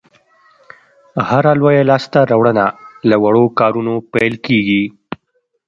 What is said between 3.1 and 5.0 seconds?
وړو کارونو پیل کېږي.